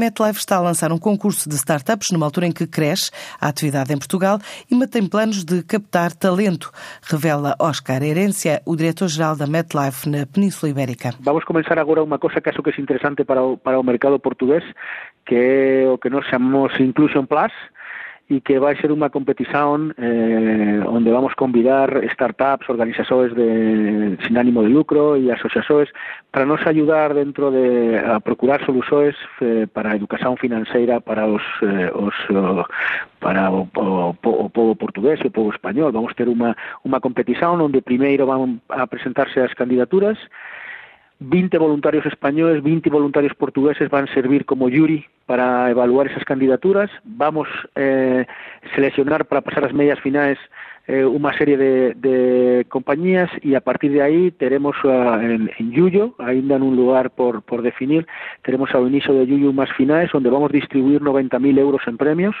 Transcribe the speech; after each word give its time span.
MetLife 0.00 0.38
está 0.38 0.56
a 0.56 0.60
lançar 0.60 0.90
um 0.92 0.98
concurso 0.98 1.46
de 1.46 1.54
startups 1.56 2.10
numa 2.10 2.24
altura 2.24 2.46
em 2.46 2.52
que 2.52 2.66
cresce 2.66 3.10
a 3.38 3.48
atividade 3.48 3.92
em 3.92 3.98
Portugal 3.98 4.38
e 4.70 4.74
mantém 4.74 5.06
planos 5.06 5.44
de 5.44 5.62
captar 5.62 6.14
talento, 6.14 6.72
revela 7.02 7.54
Oscar 7.58 8.02
Herência, 8.02 8.62
o 8.64 8.74
diretor-geral 8.74 9.36
da 9.36 9.46
MetLife 9.46 10.08
na 10.08 10.24
Península 10.24 10.70
Ibérica. 10.70 11.12
Vamos 11.20 11.44
começar 11.44 11.78
agora 11.78 12.02
uma 12.02 12.18
coisa 12.18 12.40
que 12.40 12.48
acho 12.48 12.62
que 12.62 12.70
é 12.70 12.80
interessante 12.80 13.24
para 13.24 13.42
o, 13.42 13.58
para 13.58 13.78
o 13.78 13.82
mercado 13.82 14.18
português, 14.18 14.64
que 15.26 15.34
é 15.34 15.86
o 15.86 15.98
que 15.98 16.08
nós 16.08 16.24
chamamos 16.24 16.72
Inclusion 16.80 17.26
Plus, 17.26 17.52
e 18.30 18.38
que 18.40 18.62
vai 18.62 18.78
ser 18.78 18.94
unha 18.94 19.10
competición 19.10 19.90
eh, 19.98 20.78
onde 20.86 21.10
vamos 21.10 21.34
convidar 21.34 21.90
startups, 22.14 22.70
organizaxoes 22.70 23.34
de, 23.34 24.14
sin 24.22 24.38
ánimo 24.38 24.62
de 24.62 24.70
lucro 24.70 25.18
e 25.18 25.34
asociaxoes 25.34 25.90
para 26.30 26.46
nos 26.46 26.62
ayudar 26.62 27.10
dentro 27.10 27.50
de 27.50 27.98
a 27.98 28.22
procurar 28.22 28.62
soluxoes 28.62 29.18
eh, 29.42 29.66
para 29.66 29.90
a 29.90 29.98
educación 29.98 30.38
financeira 30.38 31.02
para 31.02 31.26
os, 31.26 31.42
eh, 31.66 31.90
os 31.90 32.14
eh, 32.30 32.62
para 33.18 33.50
o, 33.50 33.66
o, 33.74 34.14
o 34.14 34.46
povo 34.46 34.78
portugués 34.78 35.18
e 35.20 35.26
o 35.26 35.34
povo 35.34 35.50
español. 35.50 35.90
Vamos 35.90 36.14
ter 36.14 36.30
unha, 36.30 36.54
unha 36.86 37.02
competición 37.02 37.58
onde 37.58 37.82
primeiro 37.82 38.30
van 38.30 38.62
a 38.70 38.86
presentarse 38.86 39.42
as 39.42 39.58
candidaturas 39.58 40.22
20 41.20 41.58
voluntarios 41.58 42.06
españoles, 42.06 42.62
20 42.62 42.90
voluntarios 42.90 43.34
portugueses 43.34 43.88
van 43.90 44.08
a 44.08 44.14
servir 44.14 44.44
como 44.46 44.70
jury 44.70 45.04
para 45.26 45.70
evaluar 45.70 46.08
esas 46.08 46.24
candidaturas. 46.24 46.90
Vamos 47.04 47.48
a 47.48 47.80
eh, 47.80 48.26
seleccionar 48.74 49.26
para 49.26 49.42
pasar 49.42 49.62
las 49.62 49.74
medias 49.74 50.00
finales 50.00 50.38
eh, 50.86 51.04
una 51.04 51.36
serie 51.36 51.56
de, 51.56 52.66
compañías 52.68 53.30
y 53.42 53.54
a 53.54 53.60
partir 53.60 53.92
de 53.92 54.02
ahí 54.02 54.30
tenemos 54.32 54.74
uh, 54.82 55.20
en, 55.20 55.50
en 55.56 55.70
Yuyo, 55.70 56.14
ainda 56.18 56.56
en 56.56 56.62
un 56.62 56.74
lugar 56.74 57.10
por, 57.10 57.42
por 57.42 57.62
definir, 57.62 58.06
tenemos 58.42 58.74
al 58.74 58.88
inicio 58.88 59.14
de 59.14 59.26
Yuyo 59.26 59.52
más 59.52 59.70
finales 59.74 60.10
donde 60.12 60.30
vamos 60.30 60.50
a 60.50 60.54
distribuir 60.54 61.00
90.000 61.00 61.58
euros 61.58 61.82
en 61.86 61.96
premios 61.96 62.34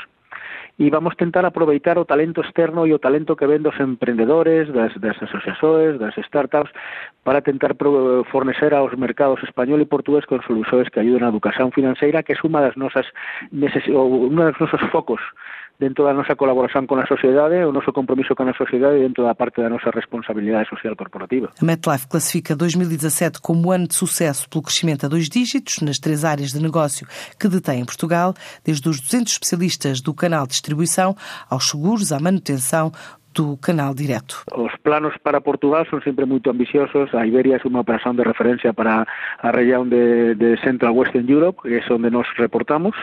e 0.80 0.88
vamos 0.88 1.12
tentar 1.20 1.44
aproveitar 1.44 2.00
o 2.00 2.08
talento 2.08 2.40
externo 2.40 2.88
e 2.88 2.96
o 2.96 2.98
talento 2.98 3.36
que 3.36 3.44
ven 3.44 3.60
dos 3.60 3.76
emprendedores, 3.76 4.72
das, 4.72 4.96
das 4.96 5.20
asociações, 5.20 6.00
das 6.00 6.16
startups, 6.16 6.72
para 7.20 7.44
tentar 7.44 7.76
fornecer 8.32 8.72
aos 8.72 8.96
mercados 8.96 9.44
español 9.44 9.84
e 9.84 9.92
portugués 9.92 10.24
con 10.24 10.40
solucións 10.40 10.88
que 10.88 11.04
ayuden 11.04 11.28
a 11.28 11.32
educación 11.36 11.68
financeira, 11.68 12.24
que 12.24 12.32
é 12.32 12.40
unha 12.40 12.64
das 12.64 12.80
nosas, 12.80 13.04
un 13.52 13.60
ou 13.92 14.32
unha 14.32 14.48
dos 14.48 14.56
nosos 14.56 14.80
focos 14.88 15.20
dentro 15.80 16.04
da 16.04 16.12
nosa 16.12 16.36
colaboración 16.36 16.86
con 16.86 17.00
a 17.00 17.06
sociedade, 17.08 17.64
o 17.64 17.72
noso 17.72 17.90
compromiso 17.90 18.36
con 18.36 18.46
a 18.46 18.52
sociedade 18.52 19.00
e 19.00 19.02
dentro 19.08 19.24
da 19.24 19.34
parte 19.34 19.64
da 19.64 19.72
nosa 19.72 19.88
responsabilidade 19.88 20.68
social 20.68 20.94
corporativa. 20.94 21.48
A 21.56 21.64
MetLife 21.64 22.06
classifica 22.06 22.54
2017 22.54 23.40
como 23.40 23.72
ano 23.72 23.88
de 23.88 23.96
sucesso 23.96 24.44
pelo 24.50 24.62
crescimento 24.62 25.06
a 25.06 25.08
dois 25.08 25.32
dígitos 25.32 25.80
nas 25.80 25.98
três 25.98 26.22
áreas 26.22 26.52
de 26.52 26.60
negócio 26.60 27.08
que 27.40 27.48
detém 27.48 27.80
em 27.80 27.88
Portugal, 27.88 28.34
desde 28.62 28.86
os 28.90 29.00
200 29.00 29.32
especialistas 29.32 30.02
do 30.02 30.12
canal 30.12 30.44
de 30.44 30.52
distribuição 30.52 31.16
aos 31.48 31.72
seguros, 31.72 32.12
à 32.12 32.20
manutenção, 32.20 32.92
do 33.32 33.56
canal 33.56 33.94
direto. 33.94 34.42
Os 34.52 34.74
planos 34.82 35.14
para 35.22 35.40
Portugal 35.40 35.86
son 35.86 36.02
sempre 36.02 36.26
moito 36.26 36.50
ambiciosos. 36.50 37.14
A 37.14 37.22
Iberia 37.24 37.56
é 37.56 37.62
unha 37.62 37.80
operación 37.86 38.18
de 38.18 38.26
referencia 38.26 38.74
para 38.74 39.06
a 39.06 39.50
región 39.54 39.86
de, 39.88 40.34
de 40.34 40.58
Central 40.66 40.98
Western 40.98 41.30
Europe, 41.30 41.62
que 41.62 41.78
é 41.78 41.82
onde 41.94 42.10
nos 42.10 42.26
reportamos 42.36 42.98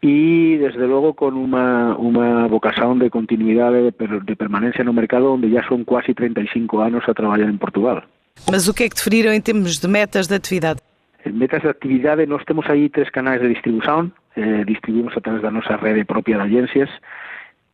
y 0.00 0.56
desde 0.56 0.86
luego 0.86 1.14
con 1.14 1.36
una, 1.36 1.96
una 1.96 2.46
vocación 2.46 2.98
de 2.98 3.10
continuidad 3.10 3.72
de, 3.72 3.92
de 3.92 4.36
permanencia 4.36 4.84
no 4.84 4.92
mercado 4.92 5.32
onde 5.32 5.50
já 5.50 5.66
son 5.66 5.84
quase 5.84 6.14
35 6.14 6.82
anos 6.82 7.08
a 7.08 7.14
trabalhar 7.14 7.48
en 7.48 7.58
Portugal. 7.58 8.04
Mas 8.50 8.68
o 8.68 8.74
que 8.74 8.84
é 8.84 8.88
que 8.88 8.94
definiram 8.94 9.32
em 9.32 9.40
termos 9.40 9.80
de 9.80 9.88
metas 9.88 10.28
de 10.28 10.34
atividade? 10.34 10.80
Metas 11.24 11.62
de 11.62 11.68
actividade, 11.68 12.26
nós 12.26 12.44
temos 12.44 12.68
aí 12.68 12.88
tres 12.88 13.10
canais 13.10 13.40
de 13.40 13.48
distribución, 13.48 14.12
eh, 14.36 14.62
distribuímos 14.64 15.16
a 15.16 15.20
través 15.20 15.42
da 15.42 15.50
nosa 15.50 15.76
rede 15.76 16.04
propia 16.04 16.36
de 16.36 16.44
agencias, 16.44 16.90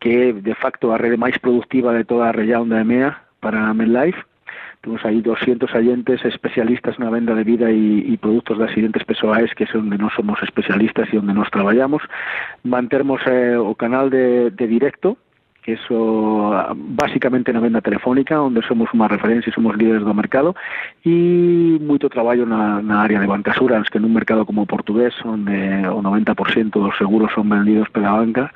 que 0.01 0.09
é 0.09 0.33
de 0.33 0.55
facto 0.55 0.91
a 0.91 0.97
rede 0.97 1.19
máis 1.21 1.37
productiva 1.37 1.93
de 1.93 2.05
toda 2.05 2.31
a 2.31 2.33
región 2.33 2.71
da 2.71 2.81
EMEA 2.81 3.19
para 3.43 3.75
MedLife, 3.75 4.25
Temos 4.83 5.05
aí 5.05 5.23
200 5.23 5.73
agentes 5.75 6.25
especialistas 6.25 6.99
na 6.99 7.09
venda 7.09 7.35
de 7.35 7.45
vida 7.45 7.71
e 7.71 8.17
produtos 8.19 8.59
de 8.59 8.65
accidentes 8.65 9.05
pessoais 9.05 9.55
que 9.55 9.63
é 9.63 9.79
onde 9.79 9.97
nós 9.97 10.13
somos 10.13 10.43
especialistas 10.43 11.09
e 11.13 11.19
onde 11.19 11.33
nós 11.33 11.49
traballamos 11.51 12.03
mantermos 12.65 13.23
eh, 13.27 13.57
o 13.57 13.75
canal 13.77 14.11
de, 14.11 14.51
de 14.51 14.67
directo 14.67 15.17
que 15.63 15.73
eso 15.73 16.51
básicamente 16.75 17.53
na 17.53 17.61
venda 17.61 17.81
telefónica, 17.81 18.43
onde 18.43 18.67
somos 18.67 18.91
unha 18.91 19.07
referencia 19.07 19.49
e 19.49 19.55
somos 19.55 19.79
líderes 19.79 20.03
do 20.03 20.11
mercado, 20.11 20.59
e 21.07 21.79
moito 21.79 22.11
traballo 22.11 22.45
na, 22.45 22.83
na 22.83 22.99
área 22.99 23.23
de 23.23 23.31
bancasuras, 23.31 23.87
que 23.87 24.03
nun 24.03 24.11
mercado 24.11 24.43
como 24.43 24.67
portugués, 24.67 25.15
onde 25.23 25.55
o 25.87 26.03
90% 26.03 26.75
dos 26.75 26.99
seguros 26.99 27.31
son 27.31 27.47
vendidos 27.47 27.87
pela 27.95 28.19
banca, 28.19 28.51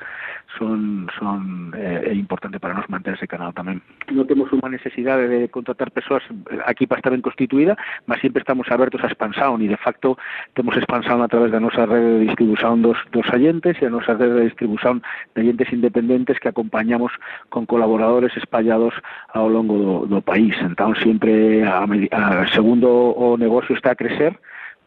son 0.57 1.07
son 1.17 1.71
eh, 1.77 2.11
é 2.11 2.13
importante 2.13 2.59
para 2.59 2.73
nos 2.73 2.89
manter 2.89 3.13
ese 3.13 3.27
canal 3.29 3.53
tamén. 3.53 3.79
Non 4.11 4.25
temos 4.25 4.49
unha 4.51 4.67
necesidade 4.67 5.29
de 5.29 5.47
contratar 5.47 5.93
persoas 5.93 6.25
aquí 6.65 6.89
para 6.89 6.99
estar 6.99 7.13
ben 7.13 7.23
constituída, 7.23 7.77
mas 8.09 8.19
sempre 8.19 8.41
estamos 8.41 8.67
abertos 8.73 8.99
a 9.05 9.11
expansão 9.11 9.55
e 9.61 9.69
de 9.69 9.79
facto 9.79 10.17
temos 10.57 10.75
expansão 10.75 11.21
a 11.21 11.29
través 11.29 11.53
da 11.53 11.61
nosa 11.61 11.85
rede 11.85 12.19
de 12.19 12.25
distribución 12.33 12.81
dos, 12.81 12.97
dos 13.13 13.27
agentes 13.29 13.77
e 13.79 13.85
a 13.85 13.93
nosa 13.93 14.17
rede 14.17 14.43
de 14.43 14.49
distribución 14.49 15.01
de 15.35 15.45
agentes 15.45 15.71
independentes 15.71 16.39
que 16.41 16.49
acompañamos 16.49 17.13
con 17.49 17.65
colaboradores 17.65 18.35
espallados 18.35 18.93
ao 19.31 19.47
longo 19.47 19.77
do, 19.77 19.95
do 20.09 20.19
país. 20.21 20.57
Entón, 20.59 20.97
sempre, 20.99 21.63
a, 21.63 21.85
a, 21.85 22.47
segundo 22.51 22.89
o 23.13 23.37
negocio 23.37 23.75
está 23.75 23.93
a 23.93 23.99
crecer, 23.99 24.33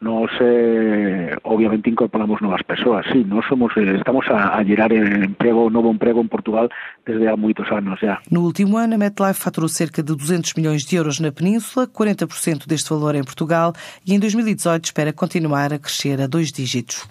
nos 0.00 0.30
eh, 0.40 1.36
obviamente 1.44 1.90
incorporamos 1.90 2.40
novas 2.40 2.62
persoas, 2.62 3.04
sí, 3.12 3.22
nós 3.24 3.44
somos 3.46 3.76
eh, 3.76 3.96
estamos 3.96 4.26
a, 4.28 4.56
a 4.56 4.64
gerar 4.64 4.92
emprego, 4.92 5.68
novo 5.68 5.90
emprego 5.90 6.20
en 6.20 6.28
Portugal 6.28 6.68
desde 7.04 7.28
há 7.28 7.36
moitos 7.36 7.70
anos 7.70 8.00
já. 8.00 8.18
No 8.30 8.40
último 8.42 8.78
ano, 8.78 8.94
a 8.94 8.98
MetLife 8.98 9.40
faturou 9.40 9.68
cerca 9.68 10.02
de 10.02 10.16
200 10.16 10.54
milhões 10.54 10.84
de 10.84 10.96
euros 10.96 11.20
na 11.20 11.30
Península, 11.30 11.86
40% 11.86 12.66
deste 12.66 12.88
valor 12.88 13.14
em 13.14 13.22
Portugal 13.22 13.74
e 14.06 14.14
em 14.14 14.18
2018 14.18 14.86
espera 14.86 15.12
continuar 15.12 15.72
a 15.72 15.78
crescer 15.78 16.20
a 16.20 16.26
dois 16.26 16.50
dígitos. 16.50 17.06